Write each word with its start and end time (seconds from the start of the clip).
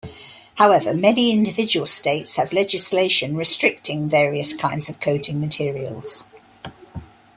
However, 0.55 0.95
many 0.95 1.31
individual 1.31 1.85
states 1.85 2.35
have 2.37 2.51
legislation 2.51 3.37
restricting 3.37 4.09
various 4.09 4.51
kinds 4.51 4.89
of 4.89 4.99
coating 4.99 5.39
materials. 5.39 6.25